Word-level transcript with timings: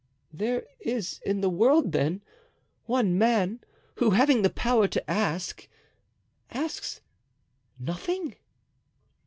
"There 0.33 0.63
is 0.79 1.19
in 1.23 1.41
the 1.41 1.49
world, 1.51 1.91
then, 1.91 2.21
one 2.87 3.19
man 3.19 3.59
who, 3.97 4.09
having 4.09 4.41
the 4.41 4.49
power 4.49 4.87
to 4.87 5.07
ask, 5.11 5.67
asks—nothing!" 6.49 8.35